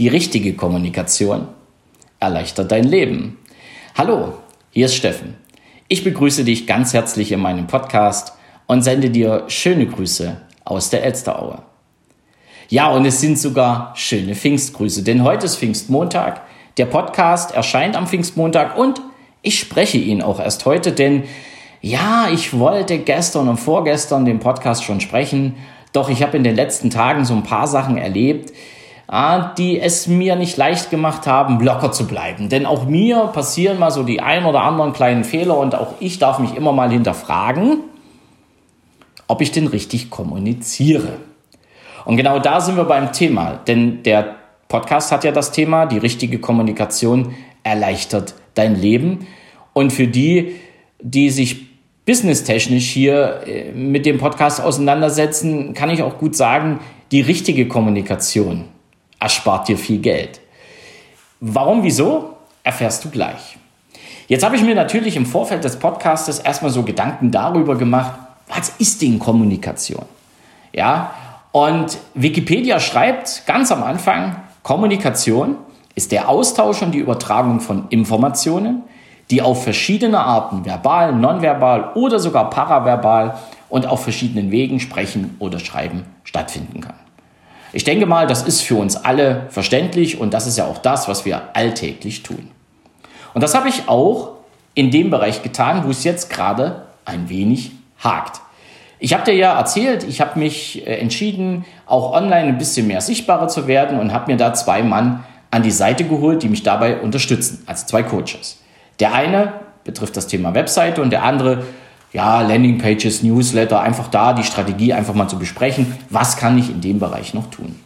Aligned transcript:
Die 0.00 0.08
richtige 0.08 0.54
Kommunikation 0.54 1.48
erleichtert 2.20 2.72
dein 2.72 2.84
Leben. 2.84 3.36
Hallo, 3.94 4.32
hier 4.70 4.86
ist 4.86 4.94
Steffen. 4.94 5.34
Ich 5.88 6.04
begrüße 6.04 6.42
dich 6.42 6.66
ganz 6.66 6.94
herzlich 6.94 7.32
in 7.32 7.40
meinem 7.40 7.66
Podcast 7.66 8.32
und 8.66 8.80
sende 8.80 9.10
dir 9.10 9.44
schöne 9.48 9.86
Grüße 9.86 10.40
aus 10.64 10.88
der 10.88 11.04
Elsteraue. 11.04 11.58
Ja, 12.70 12.88
und 12.88 13.04
es 13.04 13.20
sind 13.20 13.38
sogar 13.38 13.92
schöne 13.94 14.34
Pfingstgrüße, 14.34 15.02
denn 15.02 15.22
heute 15.22 15.44
ist 15.44 15.58
Pfingstmontag. 15.58 16.40
Der 16.78 16.86
Podcast 16.86 17.52
erscheint 17.52 17.94
am 17.94 18.06
Pfingstmontag 18.06 18.78
und 18.78 19.02
ich 19.42 19.58
spreche 19.58 19.98
ihn 19.98 20.22
auch 20.22 20.40
erst 20.40 20.64
heute, 20.64 20.92
denn 20.92 21.24
ja, 21.82 22.30
ich 22.32 22.58
wollte 22.58 23.00
gestern 23.00 23.48
und 23.48 23.58
vorgestern 23.58 24.24
den 24.24 24.38
Podcast 24.38 24.82
schon 24.82 25.02
sprechen, 25.02 25.56
doch 25.92 26.08
ich 26.08 26.22
habe 26.22 26.38
in 26.38 26.44
den 26.44 26.56
letzten 26.56 26.88
Tagen 26.88 27.26
so 27.26 27.34
ein 27.34 27.42
paar 27.42 27.66
Sachen 27.66 27.98
erlebt, 27.98 28.54
die 29.58 29.80
es 29.80 30.06
mir 30.06 30.36
nicht 30.36 30.56
leicht 30.56 30.90
gemacht 30.90 31.26
haben, 31.26 31.58
locker 31.60 31.90
zu 31.90 32.06
bleiben. 32.06 32.48
Denn 32.48 32.64
auch 32.64 32.86
mir 32.86 33.30
passieren 33.32 33.78
mal 33.78 33.90
so 33.90 34.04
die 34.04 34.20
ein 34.20 34.44
oder 34.44 34.62
anderen 34.62 34.92
kleinen 34.92 35.24
Fehler 35.24 35.58
und 35.58 35.74
auch 35.74 35.94
ich 35.98 36.20
darf 36.20 36.38
mich 36.38 36.54
immer 36.54 36.72
mal 36.72 36.90
hinterfragen, 36.90 37.78
ob 39.26 39.40
ich 39.40 39.50
denn 39.50 39.66
richtig 39.66 40.10
kommuniziere. 40.10 41.16
Und 42.04 42.16
genau 42.16 42.38
da 42.38 42.60
sind 42.60 42.76
wir 42.76 42.84
beim 42.84 43.12
Thema, 43.12 43.58
denn 43.66 44.04
der 44.04 44.36
Podcast 44.68 45.10
hat 45.10 45.24
ja 45.24 45.32
das 45.32 45.50
Thema, 45.50 45.86
die 45.86 45.98
richtige 45.98 46.38
Kommunikation 46.38 47.34
erleichtert 47.64 48.34
dein 48.54 48.76
Leben. 48.76 49.26
Und 49.72 49.92
für 49.92 50.06
die, 50.06 50.54
die 51.00 51.30
sich 51.30 51.66
businesstechnisch 52.06 52.88
hier 52.88 53.40
äh, 53.46 53.72
mit 53.72 54.06
dem 54.06 54.18
Podcast 54.18 54.60
auseinandersetzen, 54.62 55.74
kann 55.74 55.90
ich 55.90 56.02
auch 56.02 56.18
gut 56.18 56.36
sagen, 56.36 56.78
die 57.10 57.20
richtige 57.20 57.66
Kommunikation 57.66 58.66
erspart 59.20 59.68
dir 59.68 59.78
viel 59.78 60.00
Geld. 60.00 60.40
Warum, 61.40 61.82
wieso, 61.82 62.36
erfährst 62.64 63.04
du 63.04 63.10
gleich. 63.10 63.58
Jetzt 64.26 64.44
habe 64.44 64.56
ich 64.56 64.62
mir 64.62 64.74
natürlich 64.74 65.16
im 65.16 65.26
Vorfeld 65.26 65.64
des 65.64 65.78
Podcastes 65.78 66.38
erstmal 66.38 66.70
so 66.70 66.82
Gedanken 66.82 67.30
darüber 67.30 67.76
gemacht, 67.76 68.12
was 68.48 68.70
ist 68.78 69.02
denn 69.02 69.18
Kommunikation? 69.18 70.04
Ja, 70.72 71.12
und 71.52 71.98
Wikipedia 72.14 72.78
schreibt 72.78 73.44
ganz 73.46 73.72
am 73.72 73.82
Anfang, 73.82 74.36
Kommunikation 74.62 75.56
ist 75.94 76.12
der 76.12 76.28
Austausch 76.28 76.82
und 76.82 76.92
die 76.92 76.98
Übertragung 76.98 77.60
von 77.60 77.88
Informationen, 77.90 78.82
die 79.30 79.42
auf 79.42 79.64
verschiedene 79.64 80.20
Arten, 80.20 80.64
verbal, 80.64 81.12
nonverbal 81.12 81.92
oder 81.94 82.18
sogar 82.18 82.50
paraverbal 82.50 83.38
und 83.68 83.86
auf 83.86 84.02
verschiedenen 84.02 84.50
Wegen 84.50 84.80
sprechen 84.80 85.36
oder 85.38 85.58
schreiben 85.58 86.04
stattfinden 86.24 86.80
kann. 86.80 86.94
Ich 87.72 87.84
denke 87.84 88.06
mal, 88.06 88.26
das 88.26 88.42
ist 88.42 88.62
für 88.62 88.76
uns 88.76 88.96
alle 88.96 89.46
verständlich 89.50 90.18
und 90.18 90.34
das 90.34 90.46
ist 90.46 90.58
ja 90.58 90.66
auch 90.66 90.78
das, 90.78 91.08
was 91.08 91.24
wir 91.24 91.42
alltäglich 91.54 92.22
tun. 92.22 92.50
Und 93.32 93.42
das 93.42 93.54
habe 93.54 93.68
ich 93.68 93.88
auch 93.88 94.32
in 94.74 94.90
dem 94.90 95.10
Bereich 95.10 95.42
getan, 95.42 95.84
wo 95.84 95.90
es 95.90 96.04
jetzt 96.04 96.30
gerade 96.30 96.86
ein 97.04 97.28
wenig 97.28 97.72
hakt. 98.02 98.40
Ich 98.98 99.14
habe 99.14 99.24
dir 99.24 99.34
ja 99.34 99.56
erzählt, 99.56 100.04
ich 100.04 100.20
habe 100.20 100.38
mich 100.38 100.86
äh, 100.86 100.98
entschieden, 100.98 101.64
auch 101.86 102.12
online 102.12 102.48
ein 102.48 102.58
bisschen 102.58 102.86
mehr 102.86 103.00
sichtbarer 103.00 103.48
zu 103.48 103.66
werden 103.66 103.98
und 103.98 104.12
habe 104.12 104.30
mir 104.30 104.36
da 104.36 104.52
zwei 104.52 104.82
Mann 104.82 105.24
an 105.50 105.62
die 105.62 105.70
Seite 105.70 106.04
geholt, 106.04 106.42
die 106.42 106.48
mich 106.48 106.62
dabei 106.62 107.00
unterstützen, 107.00 107.62
also 107.66 107.86
zwei 107.86 108.02
Coaches. 108.02 108.60
Der 109.00 109.14
eine 109.14 109.54
betrifft 109.84 110.16
das 110.16 110.26
Thema 110.26 110.54
Webseite 110.54 111.00
und 111.00 111.10
der 111.10 111.24
andere 111.24 111.64
ja, 112.12 112.42
Landingpages, 112.42 113.22
Newsletter, 113.22 113.80
einfach 113.80 114.08
da 114.08 114.32
die 114.32 114.42
Strategie 114.42 114.92
einfach 114.92 115.14
mal 115.14 115.28
zu 115.28 115.38
besprechen, 115.38 115.94
was 116.08 116.36
kann 116.36 116.58
ich 116.58 116.70
in 116.70 116.80
dem 116.80 116.98
Bereich 116.98 117.34
noch 117.34 117.50
tun. 117.50 117.76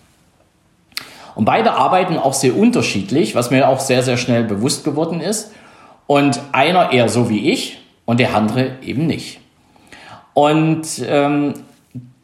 Und 1.34 1.44
beide 1.44 1.72
arbeiten 1.72 2.17
auch 2.17 2.33
sehr 2.33 2.56
unterschiedlich, 2.56 3.34
was 3.34 3.50
mir 3.50 3.69
auch 3.69 3.80
sehr, 3.80 4.02
sehr 4.02 4.17
schnell 4.17 4.45
bewusst 4.45 4.84
geworden 4.84 5.20
ist. 5.20 5.52
Und 6.06 6.41
einer 6.52 6.92
eher 6.92 7.08
so 7.08 7.28
wie 7.28 7.50
ich 7.50 7.78
und 8.05 8.20
der 8.20 8.34
andere 8.34 8.77
eben 8.83 9.06
nicht. 9.06 9.40
Und 10.33 10.86
ähm, 11.06 11.55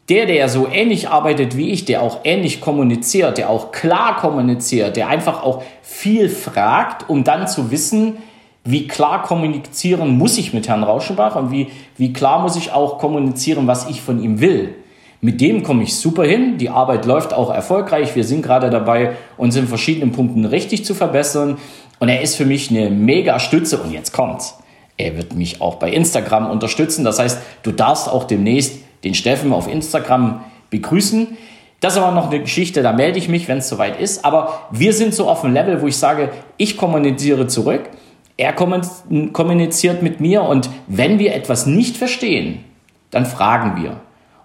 der, 0.09 0.25
der 0.25 0.49
so 0.49 0.67
ähnlich 0.67 1.09
arbeitet 1.09 1.57
wie 1.57 1.71
ich, 1.71 1.85
der 1.85 2.01
auch 2.01 2.19
ähnlich 2.23 2.61
kommuniziert, 2.61 3.37
der 3.37 3.49
auch 3.49 3.71
klar 3.71 4.17
kommuniziert, 4.17 4.97
der 4.97 5.07
einfach 5.07 5.43
auch 5.43 5.63
viel 5.81 6.29
fragt, 6.29 7.09
um 7.09 7.23
dann 7.23 7.47
zu 7.47 7.71
wissen, 7.71 8.17
wie 8.63 8.87
klar 8.87 9.23
kommunizieren 9.23 10.17
muss 10.17 10.37
ich 10.37 10.53
mit 10.53 10.67
Herrn 10.67 10.83
Rauschenbach 10.83 11.35
und 11.35 11.51
wie, 11.51 11.67
wie 11.97 12.13
klar 12.13 12.41
muss 12.41 12.55
ich 12.55 12.71
auch 12.71 12.99
kommunizieren, 12.99 13.67
was 13.67 13.89
ich 13.89 14.01
von 14.01 14.21
ihm 14.21 14.39
will. 14.39 14.75
Mit 15.19 15.41
dem 15.41 15.63
komme 15.63 15.83
ich 15.83 15.95
super 15.95 16.23
hin. 16.23 16.57
Die 16.57 16.69
Arbeit 16.69 17.05
läuft 17.05 17.33
auch 17.33 17.53
erfolgreich. 17.53 18.15
Wir 18.15 18.23
sind 18.23 18.41
gerade 18.41 18.69
dabei, 18.69 19.13
uns 19.37 19.55
in 19.55 19.67
verschiedenen 19.67 20.11
Punkten 20.11 20.45
richtig 20.45 20.83
zu 20.83 20.95
verbessern. 20.95 21.57
Und 21.99 22.09
er 22.09 22.21
ist 22.21 22.35
für 22.35 22.45
mich 22.45 22.71
eine 22.71 22.89
mega 22.89 23.39
Stütze. 23.39 23.77
Und 23.77 23.91
jetzt 23.91 24.13
kommt's. 24.13 24.57
Er 24.97 25.17
wird 25.17 25.33
mich 25.33 25.61
auch 25.61 25.75
bei 25.75 25.91
Instagram 25.91 26.49
unterstützen. 26.49 27.03
Das 27.03 27.19
heißt, 27.19 27.39
du 27.63 27.71
darfst 27.71 28.09
auch 28.09 28.23
demnächst 28.23 28.79
den 29.03 29.13
Steffen 29.13 29.53
auf 29.53 29.71
Instagram 29.71 30.43
begrüßen. 30.71 31.37
Das 31.79 31.93
ist 31.93 31.99
aber 31.99 32.13
noch 32.13 32.29
eine 32.29 32.39
Geschichte, 32.39 32.83
da 32.83 32.93
melde 32.93 33.17
ich 33.17 33.27
mich, 33.27 33.47
wenn 33.47 33.57
es 33.57 33.67
soweit 33.67 33.99
ist. 33.99 34.23
Aber 34.23 34.67
wir 34.69 34.93
sind 34.93 35.15
so 35.15 35.27
auf 35.27 35.43
einem 35.43 35.55
Level, 35.55 35.81
wo 35.81 35.87
ich 35.87 35.97
sage, 35.97 36.29
ich 36.57 36.77
kommuniziere 36.77 37.47
zurück 37.47 37.89
er 38.37 38.53
kommuniziert 38.53 40.01
mit 40.01 40.19
mir 40.19 40.43
und 40.43 40.69
wenn 40.87 41.19
wir 41.19 41.35
etwas 41.35 41.65
nicht 41.65 41.97
verstehen, 41.97 42.63
dann 43.11 43.25
fragen 43.25 43.81
wir. 43.81 43.97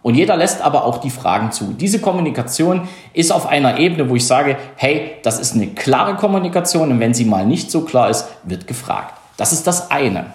Und 0.03 0.15
jeder 0.15 0.37
lässt 0.37 0.63
aber 0.63 0.85
auch 0.85 0.99
die 0.99 1.11
Fragen 1.11 1.51
zu. 1.51 1.73
Diese 1.73 2.01
Kommunikation 2.01 2.87
ist 3.13 3.33
auf 3.33 3.47
einer 3.47 3.79
Ebene, 3.79 4.09
wo 4.09 4.15
ich 4.15 4.25
sage, 4.25 4.57
hey, 4.77 5.17
das 5.25 5.41
ist 5.41 5.55
eine 5.55 5.67
klare 5.69 6.15
Kommunikation 6.15 6.93
und 6.93 7.01
wenn 7.01 7.13
sie 7.13 7.25
mal 7.25 7.45
nicht 7.45 7.73
so 7.73 7.81
klar 7.81 8.09
ist, 8.09 8.29
wird 8.45 8.69
gefragt. 8.69 9.15
Das 9.37 9.53
ist 9.53 9.67
das 9.67 9.91
eine. 9.91 10.27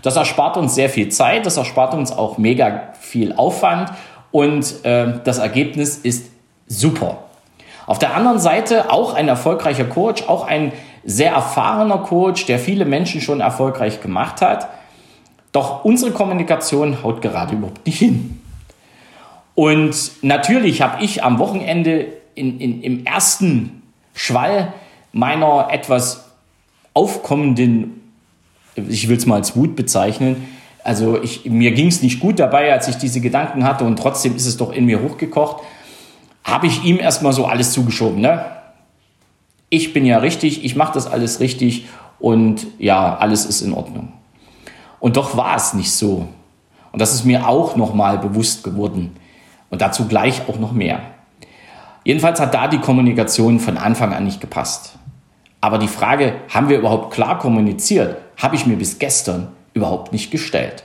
Das 0.00 0.16
erspart 0.16 0.56
uns 0.56 0.74
sehr 0.74 0.88
viel 0.88 1.10
Zeit, 1.10 1.44
das 1.44 1.58
erspart 1.58 1.92
uns 1.92 2.12
auch 2.12 2.38
mega 2.38 2.94
viel 2.98 3.34
Aufwand 3.34 3.90
und 4.30 4.84
äh, 4.84 5.20
das 5.22 5.38
Ergebnis 5.38 5.98
ist 5.98 6.30
super. 6.66 7.18
Auf 7.86 7.98
der 7.98 8.14
anderen 8.14 8.38
Seite 8.38 8.90
auch 8.90 9.14
ein 9.14 9.28
erfolgreicher 9.28 9.84
Coach, 9.84 10.22
auch 10.28 10.46
ein 10.46 10.72
sehr 11.04 11.32
erfahrener 11.32 11.98
Coach, 11.98 12.46
der 12.46 12.58
viele 12.58 12.84
Menschen 12.84 13.20
schon 13.20 13.40
erfolgreich 13.40 14.00
gemacht 14.00 14.42
hat. 14.42 14.68
Doch 15.52 15.84
unsere 15.84 16.12
Kommunikation 16.12 17.02
haut 17.02 17.22
gerade 17.22 17.54
überhaupt 17.54 17.86
nicht 17.86 17.98
hin. 17.98 18.40
Und 19.54 20.12
natürlich 20.22 20.82
habe 20.82 21.02
ich 21.02 21.24
am 21.24 21.38
Wochenende 21.38 22.06
in, 22.34 22.60
in, 22.60 22.82
im 22.82 23.04
ersten 23.04 23.82
Schwall 24.14 24.72
meiner 25.12 25.68
etwas 25.70 26.30
aufkommenden, 26.94 28.00
ich 28.76 29.08
will 29.08 29.16
es 29.16 29.26
mal 29.26 29.36
als 29.36 29.56
Wut 29.56 29.76
bezeichnen, 29.76 30.48
also 30.82 31.20
ich, 31.22 31.44
mir 31.44 31.72
ging 31.72 31.88
es 31.88 32.02
nicht 32.02 32.20
gut 32.20 32.38
dabei, 32.38 32.72
als 32.72 32.88
ich 32.88 32.96
diese 32.96 33.20
Gedanken 33.20 33.64
hatte 33.64 33.84
und 33.84 33.98
trotzdem 33.98 34.34
ist 34.34 34.46
es 34.46 34.56
doch 34.56 34.72
in 34.72 34.86
mir 34.86 35.02
hochgekocht, 35.02 35.62
habe 36.44 36.66
ich 36.66 36.84
ihm 36.84 36.98
erstmal 36.98 37.32
so 37.32 37.46
alles 37.46 37.72
zugeschoben. 37.72 38.20
Ne? 38.20 38.44
Ich 39.70 39.92
bin 39.92 40.04
ja 40.04 40.18
richtig, 40.18 40.64
ich 40.64 40.76
mache 40.76 40.92
das 40.92 41.06
alles 41.06 41.40
richtig 41.40 41.86
und 42.18 42.66
ja, 42.78 43.16
alles 43.16 43.46
ist 43.46 43.62
in 43.62 43.72
Ordnung. 43.72 44.12
Und 44.98 45.16
doch 45.16 45.36
war 45.36 45.56
es 45.56 45.72
nicht 45.72 45.92
so. 45.92 46.28
Und 46.92 47.00
das 47.00 47.14
ist 47.14 47.24
mir 47.24 47.48
auch 47.48 47.76
nochmal 47.76 48.18
bewusst 48.18 48.64
geworden. 48.64 49.16
Und 49.70 49.80
dazu 49.80 50.06
gleich 50.06 50.42
auch 50.48 50.58
noch 50.58 50.72
mehr. 50.72 51.00
Jedenfalls 52.04 52.40
hat 52.40 52.52
da 52.52 52.66
die 52.66 52.80
Kommunikation 52.80 53.60
von 53.60 53.78
Anfang 53.78 54.12
an 54.12 54.24
nicht 54.24 54.40
gepasst. 54.40 54.98
Aber 55.60 55.78
die 55.78 55.88
Frage, 55.88 56.34
haben 56.48 56.68
wir 56.68 56.78
überhaupt 56.78 57.12
klar 57.12 57.38
kommuniziert, 57.38 58.16
habe 58.36 58.56
ich 58.56 58.66
mir 58.66 58.76
bis 58.76 58.98
gestern 58.98 59.48
überhaupt 59.74 60.12
nicht 60.12 60.30
gestellt. 60.30 60.84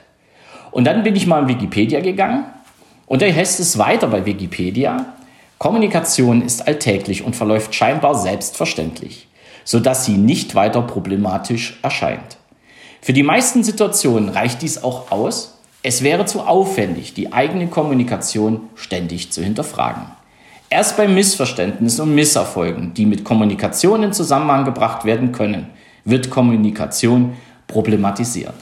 Und 0.71 0.85
dann 0.85 1.03
bin 1.03 1.15
ich 1.15 1.25
mal 1.25 1.43
in 1.43 1.47
Wikipedia 1.47 2.01
gegangen 2.01 2.43
und 3.07 3.21
da 3.21 3.25
heißt 3.25 3.59
es 3.59 3.77
weiter 3.77 4.07
bei 4.07 4.25
Wikipedia, 4.25 5.14
Kommunikation 5.57 6.41
ist 6.41 6.67
alltäglich 6.67 7.23
und 7.23 7.35
verläuft 7.35 7.73
scheinbar 7.73 8.15
selbstverständlich, 8.15 9.27
sodass 9.63 10.05
sie 10.05 10.17
nicht 10.17 10.53
weiter 10.53 10.81
problematisch 10.81 11.79
erscheint. 11.81 12.37
Für 13.01 13.13
die 13.13 13.23
meisten 13.23 13.63
Situationen 13.63 14.29
reicht 14.29 14.61
dies 14.61 14.83
auch 14.83 15.11
aus, 15.11 15.59
es 15.81 16.01
wäre 16.01 16.25
zu 16.25 16.41
aufwendig, 16.41 17.13
die 17.13 17.31
eigene 17.31 17.67
Kommunikation 17.67 18.61
ständig 18.73 19.31
zu 19.31 19.43
hinterfragen. 19.43 20.03
Erst 20.69 20.97
bei 20.97 21.07
Missverständnissen 21.07 22.01
und 22.01 22.15
Misserfolgen, 22.15 22.95
die 22.95 23.05
mit 23.05 23.23
Kommunikation 23.23 24.01
in 24.01 24.11
Zusammenhang 24.11 24.65
gebracht 24.65 25.05
werden 25.05 25.31
können, 25.31 25.67
wird 26.03 26.31
Kommunikation 26.31 27.33
problematisiert. 27.67 28.55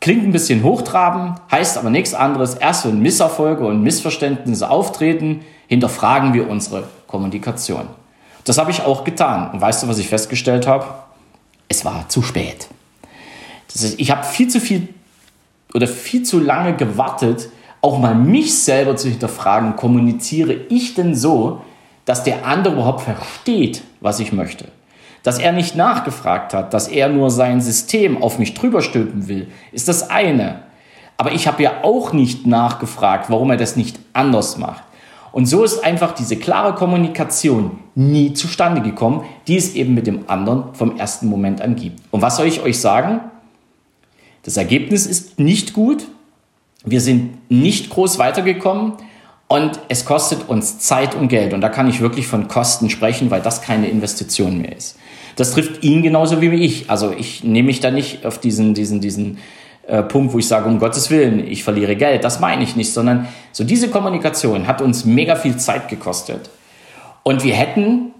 Klingt 0.00 0.22
ein 0.22 0.32
bisschen 0.32 0.62
hochtrabend, 0.62 1.40
heißt 1.50 1.78
aber 1.78 1.90
nichts 1.90 2.14
anderes. 2.14 2.54
Erst 2.54 2.86
wenn 2.86 3.00
Misserfolge 3.00 3.66
und 3.66 3.82
Missverständnisse 3.82 4.70
auftreten, 4.70 5.40
hinterfragen 5.68 6.32
wir 6.34 6.48
unsere 6.48 6.84
Kommunikation. 7.06 7.86
Das 8.44 8.58
habe 8.58 8.70
ich 8.70 8.82
auch 8.82 9.04
getan. 9.04 9.50
Und 9.52 9.60
weißt 9.60 9.82
du, 9.82 9.88
was 9.88 9.98
ich 9.98 10.08
festgestellt 10.08 10.66
habe? 10.66 10.86
Es 11.68 11.84
war 11.84 12.08
zu 12.08 12.22
spät. 12.22 12.68
Das 13.72 13.82
ist, 13.82 13.98
ich 13.98 14.10
habe 14.10 14.24
viel 14.24 14.48
zu 14.48 14.60
viel 14.60 14.88
oder 15.74 15.88
viel 15.88 16.22
zu 16.22 16.38
lange 16.38 16.74
gewartet, 16.76 17.50
auch 17.82 17.98
mal 17.98 18.14
mich 18.14 18.56
selber 18.58 18.96
zu 18.96 19.08
hinterfragen, 19.08 19.76
kommuniziere 19.76 20.52
ich 20.68 20.94
denn 20.94 21.14
so, 21.14 21.60
dass 22.04 22.22
der 22.22 22.46
andere 22.46 22.74
überhaupt 22.74 23.02
versteht, 23.02 23.82
was 24.00 24.20
ich 24.20 24.32
möchte. 24.32 24.68
Dass 25.22 25.38
er 25.38 25.52
nicht 25.52 25.74
nachgefragt 25.74 26.54
hat, 26.54 26.72
dass 26.72 26.88
er 26.88 27.08
nur 27.08 27.30
sein 27.30 27.60
System 27.60 28.22
auf 28.22 28.38
mich 28.38 28.54
drüber 28.54 28.80
stülpen 28.80 29.28
will, 29.28 29.48
ist 29.72 29.88
das 29.88 30.08
eine. 30.08 30.62
Aber 31.16 31.32
ich 31.32 31.46
habe 31.46 31.62
ja 31.62 31.82
auch 31.82 32.12
nicht 32.12 32.46
nachgefragt, 32.46 33.28
warum 33.28 33.50
er 33.50 33.56
das 33.56 33.76
nicht 33.76 33.98
anders 34.12 34.56
macht. 34.56 34.84
Und 35.36 35.44
so 35.44 35.64
ist 35.64 35.84
einfach 35.84 36.12
diese 36.12 36.36
klare 36.36 36.74
Kommunikation 36.74 37.72
nie 37.94 38.32
zustande 38.32 38.80
gekommen, 38.80 39.26
die 39.46 39.58
es 39.58 39.74
eben 39.74 39.92
mit 39.92 40.06
dem 40.06 40.30
anderen 40.30 40.72
vom 40.72 40.96
ersten 40.96 41.26
Moment 41.26 41.60
an 41.60 41.76
gibt. 41.76 42.00
Und 42.10 42.22
was 42.22 42.38
soll 42.38 42.46
ich 42.46 42.62
euch 42.62 42.80
sagen? 42.80 43.20
Das 44.44 44.56
Ergebnis 44.56 45.04
ist 45.04 45.38
nicht 45.38 45.74
gut. 45.74 46.06
Wir 46.86 47.02
sind 47.02 47.36
nicht 47.50 47.90
groß 47.90 48.18
weitergekommen 48.18 48.94
und 49.46 49.78
es 49.90 50.06
kostet 50.06 50.48
uns 50.48 50.78
Zeit 50.78 51.14
und 51.14 51.28
Geld. 51.28 51.52
Und 51.52 51.60
da 51.60 51.68
kann 51.68 51.86
ich 51.86 52.00
wirklich 52.00 52.26
von 52.26 52.48
Kosten 52.48 52.88
sprechen, 52.88 53.30
weil 53.30 53.42
das 53.42 53.60
keine 53.60 53.90
Investition 53.90 54.56
mehr 54.62 54.74
ist. 54.74 54.96
Das 55.36 55.52
trifft 55.52 55.84
ihn 55.84 56.02
genauso 56.02 56.40
wie 56.40 56.48
ich. 56.48 56.88
Also 56.88 57.12
ich 57.12 57.44
nehme 57.44 57.66
mich 57.66 57.80
da 57.80 57.90
nicht 57.90 58.24
auf 58.24 58.38
diesen, 58.38 58.72
diesen, 58.72 59.02
diesen 59.02 59.36
äh, 59.86 60.02
Punkt, 60.02 60.32
wo 60.32 60.38
ich 60.38 60.48
sage, 60.48 60.68
um 60.68 60.78
Gottes 60.78 61.10
Willen, 61.10 61.46
ich 61.46 61.62
verliere 61.62 61.96
Geld. 61.96 62.24
Das 62.24 62.40
meine 62.40 62.62
ich 62.62 62.76
nicht, 62.76 62.92
sondern 62.92 63.28
so 63.52 63.64
diese 63.64 63.88
Kommunikation 63.88 64.66
hat 64.66 64.80
uns 64.82 65.04
mega 65.04 65.36
viel 65.36 65.56
Zeit 65.56 65.88
gekostet. 65.88 66.50
Und 67.22 67.44
wir 67.44 67.54
hätten, 67.54 68.12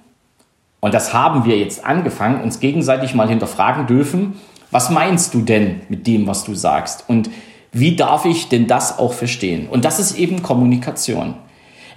und 0.80 0.94
das 0.94 1.12
haben 1.12 1.44
wir 1.44 1.58
jetzt 1.58 1.84
angefangen, 1.84 2.42
uns 2.42 2.60
gegenseitig 2.60 3.14
mal 3.14 3.28
hinterfragen 3.28 3.86
dürfen, 3.86 4.40
was 4.70 4.90
meinst 4.90 5.34
du 5.34 5.42
denn 5.42 5.82
mit 5.88 6.06
dem, 6.06 6.26
was 6.26 6.44
du 6.44 6.54
sagst? 6.54 7.04
Und 7.08 7.30
wie 7.72 7.96
darf 7.96 8.24
ich 8.24 8.48
denn 8.48 8.66
das 8.66 8.98
auch 8.98 9.12
verstehen? 9.12 9.68
Und 9.68 9.84
das 9.84 9.98
ist 9.98 10.18
eben 10.18 10.42
Kommunikation. 10.42 11.34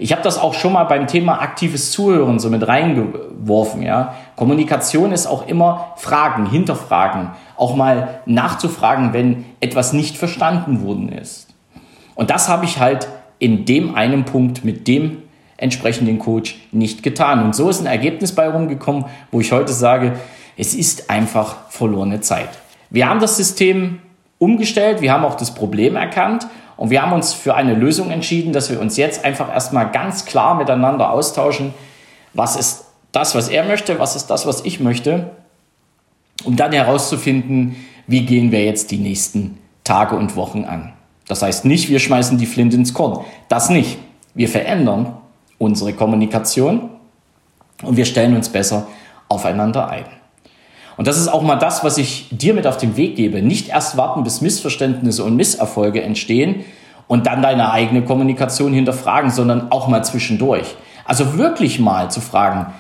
Ich 0.02 0.14
habe 0.14 0.22
das 0.22 0.38
auch 0.38 0.54
schon 0.54 0.72
mal 0.72 0.86
beim 0.86 1.08
Thema 1.08 1.42
aktives 1.42 1.92
Zuhören 1.92 2.40
so 2.40 2.50
mit 2.50 2.66
reingeworfen. 2.66 3.84
Ja? 3.84 4.16
Kommunikation 4.38 5.12
ist 5.12 5.28
auch 5.28 5.46
immer 5.46 5.94
Fragen, 5.98 6.50
hinterfragen, 6.50 7.32
auch 7.58 7.76
mal 7.76 8.22
nachzufragen, 8.26 9.12
wenn 9.12 9.44
etwas 9.60 9.92
nicht 9.92 10.18
verstanden 10.18 10.84
worden 10.84 11.10
ist. 11.10 11.54
Und 12.16 12.30
das 12.30 12.48
habe 12.48 12.64
ich 12.64 12.80
halt 12.80 13.10
in 13.40 13.66
dem 13.66 13.96
einen 13.96 14.24
Punkt 14.24 14.64
mit 14.64 14.88
dem 14.88 15.24
entsprechenden 15.58 16.18
Coach 16.18 16.56
nicht 16.72 17.04
getan. 17.04 17.44
Und 17.44 17.54
so 17.54 17.70
ist 17.70 17.82
ein 17.82 17.86
Ergebnis 17.86 18.34
bei 18.34 18.48
rumgekommen, 18.48 19.06
wo 19.32 19.42
ich 19.42 19.52
heute 19.52 19.74
sage, 19.74 20.14
es 20.58 20.74
ist 20.74 21.10
einfach 21.10 21.70
verlorene 21.70 22.22
Zeit. 22.22 22.50
Wir 22.90 23.10
haben 23.10 23.20
das 23.20 23.36
System 23.36 24.00
umgestellt, 24.38 25.02
wir 25.02 25.12
haben 25.12 25.26
auch 25.26 25.36
das 25.36 25.54
Problem 25.54 25.98
erkannt 25.98 26.48
und 26.80 26.92
wir 26.92 27.02
haben 27.02 27.12
uns 27.12 27.34
für 27.34 27.56
eine 27.56 27.74
Lösung 27.74 28.10
entschieden, 28.10 28.54
dass 28.54 28.72
wir 28.72 28.80
uns 28.80 28.96
jetzt 28.96 29.26
einfach 29.26 29.54
erstmal 29.54 29.92
ganz 29.92 30.24
klar 30.24 30.56
miteinander 30.56 31.12
austauschen, 31.12 31.74
was 32.34 32.56
ist 32.56 32.86
das, 33.12 33.36
was 33.36 33.50
er 33.50 33.66
möchte, 33.66 34.00
was 34.00 34.16
ist 34.16 34.28
das, 34.28 34.48
was 34.48 34.64
ich 34.64 34.80
möchte, 34.80 35.32
um 36.46 36.56
dann 36.56 36.72
herauszufinden, 36.72 37.76
wie 38.08 38.26
gehen 38.26 38.54
wir 38.54 38.64
jetzt 38.64 38.92
die 38.92 38.98
nächsten 38.98 39.58
Tage 39.84 40.16
und 40.16 40.38
Wochen 40.38 40.64
an. 40.64 40.94
Das 41.28 41.42
heißt 41.42 41.66
nicht, 41.66 41.90
wir 41.90 42.00
schmeißen 42.00 42.38
die 42.38 42.46
Flinte 42.46 42.78
ins 42.78 42.94
Korn. 42.94 43.26
Das 43.50 43.70
nicht. 43.70 43.98
Wir 44.34 44.48
verändern 44.48 45.18
unsere 45.58 45.92
Kommunikation 45.92 46.92
und 47.84 47.98
wir 47.98 48.06
stellen 48.06 48.38
uns 48.38 48.48
besser 48.48 48.88
aufeinander 49.28 49.90
ein. 49.90 50.06
Und 51.00 51.08
das 51.08 51.18
ist 51.18 51.30
auch 51.30 51.44
mal 51.44 51.56
das, 51.56 51.82
was 51.86 51.98
ich 51.98 52.28
dir 52.30 52.54
mit 52.54 52.68
auf 52.68 52.76
den 52.76 52.98
Weg 52.98 53.16
gebe. 53.16 53.42
Nicht 53.42 53.70
erst 53.70 53.96
warten, 53.96 54.22
bis 54.26 54.42
Missverständnisse 54.42 55.24
und 55.24 55.38
Misserfolge 55.38 56.02
entstehen 56.02 56.66
und 57.08 57.26
dann 57.26 57.42
deine 57.42 57.72
eigene 57.72 58.02
Kommunikation 58.02 58.74
hinterfragen, 58.74 59.32
sondern 59.32 59.72
auch 59.72 59.88
mal 59.88 60.04
zwischendurch. 60.04 60.76
Also 61.06 61.38
wirklich 61.38 61.80
mal 61.80 62.12
zu 62.12 62.20
fragen, 62.20 62.74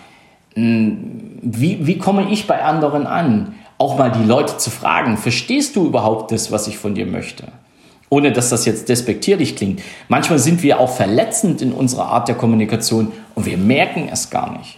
hm, 0.54 1.40
wie, 1.42 1.88
wie 1.88 1.98
komme 1.98 2.30
ich 2.30 2.46
bei 2.46 2.62
anderen 2.62 3.08
an? 3.08 3.56
Auch 3.78 3.98
mal 3.98 4.12
die 4.12 4.26
Leute 4.26 4.58
zu 4.58 4.70
fragen, 4.70 5.16
verstehst 5.16 5.78
du 5.78 5.86
überhaupt 5.86 6.34
das, 6.34 6.52
was 6.52 6.68
ich 6.68 6.78
von 6.78 6.96
dir 6.96 7.06
möchte? 7.06 7.46
Ohne 8.10 8.34
dass 8.34 8.50
das 8.50 8.66
jetzt 8.66 8.90
despektierlich 8.90 9.56
klingt. 9.56 9.82
Manchmal 10.10 10.40
sind 10.40 10.62
wir 10.62 10.82
auch 10.82 10.94
verletzend 10.94 11.62
in 11.62 11.72
unserer 11.72 12.08
Art 12.08 12.28
der 12.28 12.36
Kommunikation 12.36 13.14
und 13.34 13.46
wir 13.46 13.58
merken 13.58 14.10
es 14.12 14.30
gar 14.30 14.58
nicht. 14.58 14.78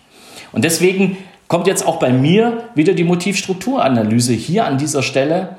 Und 0.52 0.64
deswegen 0.64 1.18
kommt 1.52 1.68
jetzt 1.68 1.86
auch 1.86 1.98
bei 1.98 2.14
mir 2.14 2.70
wieder 2.76 2.94
die 2.94 3.04
Motivstrukturanalyse 3.04 4.32
hier 4.32 4.66
an 4.66 4.78
dieser 4.78 5.04
Stelle 5.04 5.58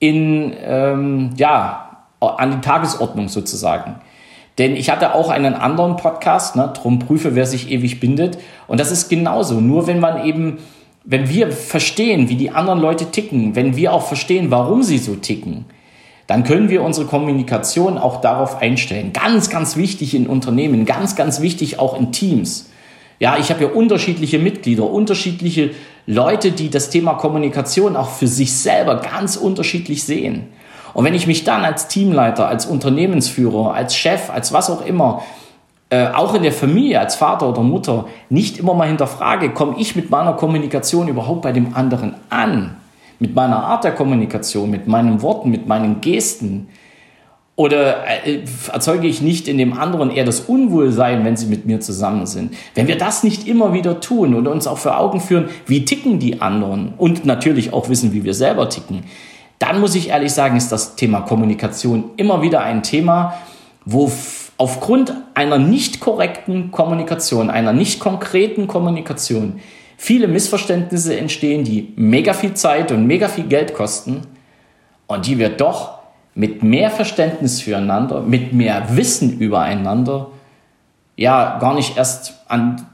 in, 0.00 0.52
ähm, 0.60 1.30
ja, 1.36 2.06
an 2.18 2.50
die 2.50 2.60
Tagesordnung 2.60 3.28
sozusagen. 3.28 4.00
Denn 4.58 4.74
ich 4.74 4.90
hatte 4.90 5.14
auch 5.14 5.30
einen 5.30 5.54
anderen 5.54 5.94
Podcast, 5.94 6.56
ne, 6.56 6.72
drum 6.74 6.98
prüfe, 6.98 7.36
wer 7.36 7.46
sich 7.46 7.70
ewig 7.70 8.00
bindet. 8.00 8.36
Und 8.66 8.80
das 8.80 8.90
ist 8.90 9.08
genauso. 9.08 9.60
Nur 9.60 9.86
wenn 9.86 10.00
man 10.00 10.26
eben, 10.26 10.58
wenn 11.04 11.28
wir 11.28 11.52
verstehen, 11.52 12.28
wie 12.28 12.34
die 12.34 12.50
anderen 12.50 12.80
Leute 12.80 13.12
ticken, 13.12 13.54
wenn 13.54 13.76
wir 13.76 13.92
auch 13.92 14.08
verstehen, 14.08 14.50
warum 14.50 14.82
sie 14.82 14.98
so 14.98 15.14
ticken, 15.14 15.66
dann 16.26 16.42
können 16.42 16.68
wir 16.68 16.82
unsere 16.82 17.06
Kommunikation 17.06 17.96
auch 17.96 18.20
darauf 18.20 18.60
einstellen. 18.60 19.12
Ganz, 19.12 19.50
ganz 19.50 19.76
wichtig 19.76 20.16
in 20.16 20.26
Unternehmen, 20.26 20.84
ganz, 20.84 21.14
ganz 21.14 21.40
wichtig 21.40 21.78
auch 21.78 21.96
in 21.96 22.10
Teams. 22.10 22.70
Ja, 23.20 23.36
ich 23.38 23.50
habe 23.50 23.64
ja 23.64 23.70
unterschiedliche 23.70 24.38
Mitglieder, 24.38 24.88
unterschiedliche 24.88 25.70
Leute, 26.06 26.52
die 26.52 26.70
das 26.70 26.90
Thema 26.90 27.14
Kommunikation 27.14 27.96
auch 27.96 28.10
für 28.10 28.28
sich 28.28 28.56
selber 28.56 28.96
ganz 28.96 29.36
unterschiedlich 29.36 30.04
sehen. 30.04 30.48
Und 30.94 31.04
wenn 31.04 31.14
ich 31.14 31.26
mich 31.26 31.44
dann 31.44 31.64
als 31.64 31.88
Teamleiter, 31.88 32.48
als 32.48 32.66
Unternehmensführer, 32.66 33.74
als 33.74 33.96
Chef, 33.96 34.30
als 34.30 34.52
was 34.52 34.70
auch 34.70 34.84
immer, 34.84 35.22
äh, 35.90 36.08
auch 36.08 36.34
in 36.34 36.42
der 36.42 36.52
Familie, 36.52 37.00
als 37.00 37.16
Vater 37.16 37.48
oder 37.48 37.62
Mutter, 37.62 38.06
nicht 38.30 38.58
immer 38.58 38.74
mal 38.74 38.88
hinterfrage, 38.88 39.50
komme 39.50 39.76
ich 39.78 39.96
mit 39.96 40.10
meiner 40.10 40.34
Kommunikation 40.34 41.08
überhaupt 41.08 41.42
bei 41.42 41.52
dem 41.52 41.74
anderen 41.74 42.14
an? 42.30 42.76
Mit 43.18 43.34
meiner 43.34 43.64
Art 43.64 43.84
der 43.84 43.92
Kommunikation, 43.92 44.70
mit 44.70 44.86
meinen 44.86 45.22
Worten, 45.22 45.50
mit 45.50 45.66
meinen 45.66 46.00
Gesten, 46.00 46.68
oder 47.58 48.06
äh, 48.06 48.44
erzeuge 48.72 49.08
ich 49.08 49.20
nicht 49.20 49.48
in 49.48 49.58
dem 49.58 49.72
anderen 49.72 50.12
eher 50.12 50.22
das 50.22 50.38
Unwohlsein, 50.38 51.24
wenn 51.24 51.36
sie 51.36 51.46
mit 51.46 51.66
mir 51.66 51.80
zusammen 51.80 52.24
sind? 52.24 52.54
Wenn 52.76 52.86
wir 52.86 52.96
das 52.96 53.24
nicht 53.24 53.48
immer 53.48 53.72
wieder 53.72 53.98
tun 53.98 54.36
und 54.36 54.46
uns 54.46 54.68
auch 54.68 54.78
vor 54.78 54.96
Augen 54.96 55.20
führen, 55.20 55.48
wie 55.66 55.84
ticken 55.84 56.20
die 56.20 56.40
anderen 56.40 56.94
und 56.96 57.26
natürlich 57.26 57.72
auch 57.72 57.88
wissen, 57.88 58.12
wie 58.12 58.22
wir 58.22 58.32
selber 58.32 58.68
ticken, 58.68 59.02
dann 59.58 59.80
muss 59.80 59.96
ich 59.96 60.10
ehrlich 60.10 60.32
sagen, 60.32 60.56
ist 60.56 60.70
das 60.70 60.94
Thema 60.94 61.22
Kommunikation 61.22 62.10
immer 62.16 62.42
wieder 62.42 62.62
ein 62.62 62.84
Thema, 62.84 63.34
wo 63.84 64.08
aufgrund 64.56 65.14
einer 65.34 65.58
nicht 65.58 65.98
korrekten 65.98 66.70
Kommunikation, 66.70 67.50
einer 67.50 67.72
nicht 67.72 67.98
konkreten 67.98 68.68
Kommunikation 68.68 69.58
viele 69.96 70.28
Missverständnisse 70.28 71.16
entstehen, 71.18 71.64
die 71.64 71.92
mega 71.96 72.34
viel 72.34 72.54
Zeit 72.54 72.92
und 72.92 73.08
mega 73.08 73.26
viel 73.26 73.48
Geld 73.48 73.74
kosten 73.74 74.20
und 75.08 75.26
die 75.26 75.40
wir 75.40 75.48
doch 75.48 75.97
mit 76.38 76.62
mehr 76.62 76.90
Verständnis 76.90 77.60
füreinander, 77.60 78.20
mit 78.20 78.52
mehr 78.52 78.96
Wissen 78.96 79.40
übereinander, 79.40 80.28
ja, 81.16 81.58
gar 81.58 81.74
nicht 81.74 81.96
erst 81.96 82.34
an, 82.46 82.86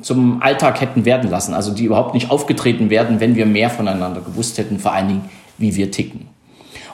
zum 0.00 0.40
Alltag 0.40 0.80
hätten 0.80 1.04
werden 1.04 1.28
lassen. 1.28 1.52
Also 1.52 1.74
die 1.74 1.84
überhaupt 1.84 2.14
nicht 2.14 2.30
aufgetreten 2.30 2.90
werden, 2.90 3.18
wenn 3.18 3.34
wir 3.34 3.44
mehr 3.44 3.70
voneinander 3.70 4.20
gewusst 4.20 4.56
hätten, 4.56 4.78
vor 4.78 4.92
allen 4.92 5.08
Dingen, 5.08 5.24
wie 5.58 5.74
wir 5.74 5.90
ticken. 5.90 6.28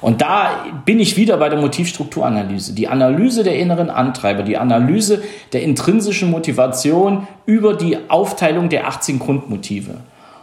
Und 0.00 0.22
da 0.22 0.64
bin 0.86 0.98
ich 0.98 1.18
wieder 1.18 1.36
bei 1.36 1.50
der 1.50 1.60
Motivstrukturanalyse. 1.60 2.72
Die 2.72 2.88
Analyse 2.88 3.44
der 3.44 3.58
inneren 3.58 3.90
Antreiber, 3.90 4.44
die 4.44 4.56
Analyse 4.56 5.22
der 5.52 5.62
intrinsischen 5.62 6.30
Motivation 6.30 7.26
über 7.44 7.74
die 7.74 7.98
Aufteilung 8.08 8.70
der 8.70 8.88
18 8.88 9.18
Grundmotive. 9.18 9.96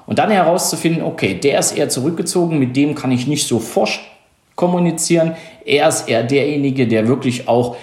Und 0.06 0.20
dann 0.20 0.30
herauszufinden, 0.30 1.02
okay, 1.02 1.34
der 1.34 1.58
ist 1.58 1.72
eher 1.72 1.90
zurückgezogen, 1.90 2.60
mit 2.60 2.76
dem 2.76 2.94
kann 2.94 3.12
ich 3.12 3.26
nicht 3.26 3.48
so 3.48 3.58
forsch 3.58 4.12
kommunizieren. 4.56 5.36
Er 5.66 5.90
ist 5.90 6.08
eher 6.08 6.24
derjenige, 6.24 6.88
der 6.88 7.08
wirklich 7.08 7.48
auch 7.48 7.76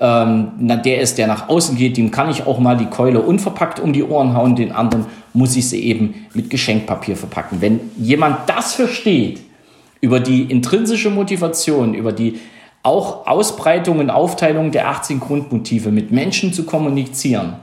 ähm, 0.00 0.52
der 0.58 1.00
ist, 1.00 1.18
der 1.18 1.26
nach 1.26 1.48
außen 1.48 1.76
geht, 1.76 1.96
dem 1.96 2.10
kann 2.10 2.30
ich 2.30 2.46
auch 2.46 2.58
mal 2.58 2.76
die 2.76 2.86
Keule 2.86 3.20
unverpackt 3.20 3.78
um 3.78 3.92
die 3.92 4.02
Ohren 4.02 4.34
hauen, 4.34 4.56
den 4.56 4.72
anderen 4.72 5.06
muss 5.34 5.56
ich 5.56 5.68
sie 5.68 5.82
eben 5.84 6.26
mit 6.32 6.48
Geschenkpapier 6.48 7.16
verpacken. 7.16 7.60
Wenn 7.60 7.80
jemand 7.98 8.48
das 8.48 8.72
versteht, 8.74 9.40
über 10.00 10.18
die 10.18 10.42
intrinsische 10.44 11.10
Motivation, 11.10 11.92
über 11.92 12.12
die 12.12 12.40
auch 12.82 13.26
Ausbreitung 13.26 13.98
und 13.98 14.08
Aufteilung 14.08 14.70
der 14.70 14.88
18 14.88 15.20
Grundmotive 15.20 15.90
mit 15.90 16.10
Menschen 16.10 16.54
zu 16.54 16.64
kommunizieren, 16.64 17.56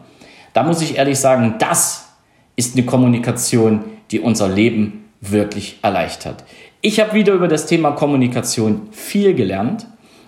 da 0.53 0.61
muss 0.61 0.81
ich 0.81 0.97
ehrlich 0.97 1.19
sagen, 1.19 1.55
das 1.57 2.09
ist 2.55 2.75
eine 2.75 2.85
Kommunikation, 2.85 3.83
die 4.11 4.19
unser 4.19 4.47
Leben 4.47 5.05
wirklich 5.21 5.79
erleichtert. 5.81 6.43
Ich 6.87 7.01
habe 7.01 7.15
wieder 7.15 7.33
über 7.33 7.49
das 7.49 7.65
Thema 7.65 7.91
Kommunikation 7.91 8.87
viel 8.91 9.33
gelernt. 9.33 9.87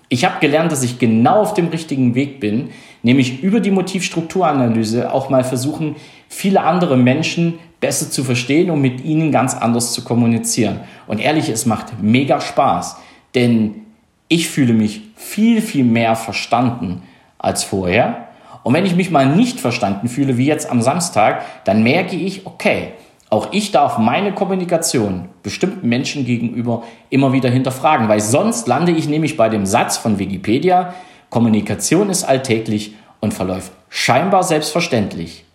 Ich 0.09 0.25
habe 0.25 0.41
gelernt, 0.41 0.73
dass 0.73 0.83
ich 0.83 0.99
genau 0.99 1.39
auf 1.39 1.53
dem 1.53 1.69
richtigen 1.69 2.15
Weg 2.15 2.41
bin, 2.41 2.71
nämlich 3.01 3.41
über 3.41 3.61
die 3.61 3.71
Motivstrukturanalyse 3.71 5.13
auch 5.13 5.29
mal 5.29 5.45
versuchen, 5.45 5.95
viele 6.27 6.63
andere 6.63 6.97
Menschen 6.97 7.59
besser 7.79 8.11
zu 8.11 8.25
verstehen 8.25 8.71
und 8.71 8.81
mit 8.81 9.05
ihnen 9.05 9.31
ganz 9.31 9.55
anders 9.55 9.93
zu 9.93 10.03
kommunizieren. 10.03 10.81
Und 11.07 11.19
ehrlich, 11.19 11.47
es 11.47 11.65
macht 11.65 12.03
mega 12.03 12.41
Spaß, 12.41 12.97
denn 13.35 13.85
ich 14.27 14.49
fühle 14.49 14.73
mich 14.73 14.99
viel, 15.15 15.61
viel 15.61 15.85
mehr 15.85 16.17
verstanden 16.17 17.03
als 17.37 17.63
vorher. 17.63 18.27
Und 18.63 18.73
wenn 18.73 18.85
ich 18.85 18.97
mich 18.97 19.11
mal 19.11 19.33
nicht 19.33 19.61
verstanden 19.61 20.09
fühle, 20.09 20.37
wie 20.37 20.47
jetzt 20.47 20.69
am 20.69 20.81
Samstag, 20.81 21.41
dann 21.63 21.83
merke 21.83 22.17
ich, 22.17 22.45
okay, 22.45 22.89
auch 23.29 23.49
ich 23.51 23.71
darf 23.71 23.99
meine 23.99 24.33
Kommunikation 24.33 25.29
bestimmten 25.43 25.87
Menschen 25.87 26.25
gegenüber 26.25 26.83
immer 27.09 27.31
wieder 27.31 27.49
hinterfragen, 27.49 28.09
weil 28.09 28.21
sonst 28.21 28.67
lande 28.67 28.91
ich 28.91 29.07
nämlich 29.07 29.37
bei 29.37 29.49
dem 29.49 29.65
Satz 29.65 29.97
von 29.97 30.17
Wikipedia, 30.17 30.95
Kommunikation 31.29 32.09
ist 32.09 32.23
alltäglich 32.23 32.95
und 33.19 33.33
verläuft 33.33 33.71
scheinbar 33.89 34.43
selbstverständlich, 34.43 35.45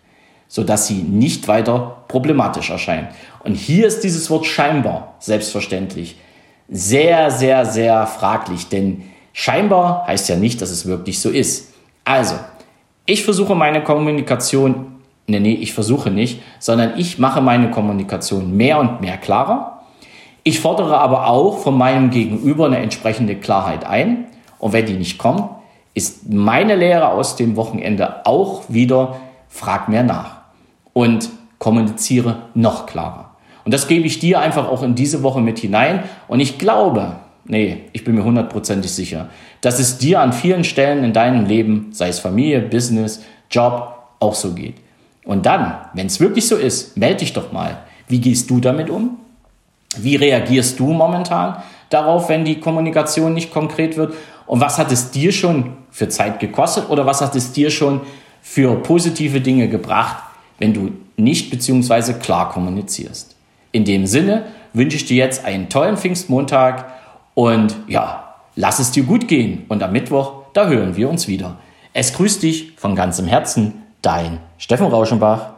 sodass 0.47 0.87
sie 0.87 0.95
nicht 0.95 1.49
weiter 1.49 2.03
problematisch 2.07 2.69
erscheint. 2.69 3.09
Und 3.43 3.55
hier 3.55 3.87
ist 3.87 4.01
dieses 4.01 4.29
Wort 4.29 4.45
scheinbar 4.45 5.15
selbstverständlich 5.19 6.15
sehr, 6.69 7.29
sehr, 7.29 7.65
sehr 7.65 8.07
fraglich, 8.07 8.69
denn 8.69 9.03
scheinbar 9.33 10.07
heißt 10.07 10.29
ja 10.29 10.37
nicht, 10.37 10.61
dass 10.61 10.69
es 10.69 10.85
wirklich 10.85 11.19
so 11.19 11.29
ist. 11.29 11.73
Also, 12.05 12.35
ich 13.05 13.23
versuche 13.23 13.53
meine 13.53 13.83
Kommunikation 13.83 14.94
nee, 15.27 15.39
nee, 15.39 15.53
ich 15.53 15.73
versuche 15.73 16.11
nicht, 16.11 16.41
sondern 16.59 16.97
ich 16.97 17.19
mache 17.19 17.41
meine 17.41 17.71
Kommunikation 17.71 18.55
mehr 18.55 18.79
und 18.79 19.01
mehr 19.01 19.17
klarer. 19.17 19.81
Ich 20.43 20.59
fordere 20.59 20.99
aber 20.99 21.27
auch 21.27 21.57
von 21.59 21.77
meinem 21.77 22.11
Gegenüber 22.11 22.67
eine 22.67 22.77
entsprechende 22.77 23.35
Klarheit 23.35 23.85
ein. 23.85 24.25
Und 24.59 24.73
wenn 24.73 24.85
die 24.85 24.93
nicht 24.93 25.17
kommt, 25.17 25.49
ist 25.93 26.29
meine 26.31 26.75
Lehre 26.75 27.09
aus 27.09 27.35
dem 27.35 27.55
Wochenende 27.55 28.25
auch 28.25 28.63
wieder, 28.67 29.15
frag 29.47 29.89
mehr 29.89 30.03
nach 30.03 30.37
und 30.93 31.29
kommuniziere 31.57 32.43
noch 32.53 32.85
klarer. 32.85 33.31
Und 33.63 33.73
das 33.73 33.87
gebe 33.87 34.05
ich 34.05 34.19
dir 34.19 34.39
einfach 34.39 34.67
auch 34.67 34.83
in 34.83 34.93
diese 34.93 35.23
Woche 35.23 35.41
mit 35.41 35.57
hinein. 35.57 36.03
Und 36.27 36.39
ich 36.39 36.59
glaube, 36.59 37.15
nee, 37.45 37.83
ich 37.93 38.03
bin 38.03 38.15
mir 38.15 38.23
hundertprozentig 38.23 38.91
sicher, 38.91 39.29
dass 39.61 39.79
es 39.79 39.97
dir 39.97 40.21
an 40.21 40.33
vielen 40.33 40.63
Stellen 40.63 41.03
in 41.03 41.13
deinem 41.13 41.45
Leben, 41.45 41.87
sei 41.91 42.09
es 42.09 42.19
Familie, 42.19 42.61
Business, 42.61 43.23
Job, 43.49 43.95
auch 44.19 44.35
so 44.35 44.53
geht. 44.53 44.75
Und 45.25 45.45
dann, 45.45 45.75
wenn 45.93 46.05
es 46.05 46.19
wirklich 46.19 46.47
so 46.47 46.55
ist, 46.55 46.95
melde 46.97 47.17
dich 47.17 47.33
doch 47.33 47.51
mal. 47.51 47.79
Wie 48.07 48.21
gehst 48.21 48.49
du 48.49 48.59
damit 48.59 48.89
um? 48.89 49.17
Wie 49.97 50.15
reagierst 50.15 50.79
du 50.79 50.93
momentan 50.93 51.63
darauf, 51.89 52.29
wenn 52.29 52.45
die 52.45 52.59
Kommunikation 52.59 53.33
nicht 53.33 53.51
konkret 53.51 53.97
wird? 53.97 54.13
Und 54.45 54.61
was 54.61 54.77
hat 54.77 54.91
es 54.91 55.11
dir 55.11 55.31
schon 55.31 55.73
für 55.89 56.09
Zeit 56.09 56.39
gekostet 56.39 56.89
oder 56.89 57.05
was 57.05 57.21
hat 57.21 57.35
es 57.35 57.51
dir 57.51 57.71
schon 57.71 58.01
für 58.41 58.75
positive 58.75 59.41
Dinge 59.41 59.67
gebracht, 59.67 60.23
wenn 60.59 60.73
du 60.73 60.91
nicht 61.17 61.49
bzw. 61.49 62.13
klar 62.13 62.49
kommunizierst? 62.49 63.35
In 63.71 63.85
dem 63.85 64.05
Sinne 64.05 64.45
wünsche 64.73 64.97
ich 64.97 65.05
dir 65.05 65.17
jetzt 65.17 65.43
einen 65.43 65.69
tollen 65.69 65.97
Pfingstmontag 65.97 66.85
und 67.33 67.75
ja, 67.87 68.35
lass 68.55 68.79
es 68.79 68.91
dir 68.91 69.03
gut 69.03 69.27
gehen. 69.27 69.65
Und 69.69 69.81
am 69.81 69.91
Mittwoch, 69.91 70.43
da 70.53 70.67
hören 70.67 70.95
wir 70.95 71.09
uns 71.09 71.27
wieder. 71.27 71.57
Es 71.93 72.13
grüßt 72.13 72.43
dich 72.43 72.73
von 72.77 72.95
ganzem 72.95 73.25
Herzen, 73.25 73.84
dein 74.05 74.39
Steffen 74.57 74.87
Rauschenbach. 74.87 75.54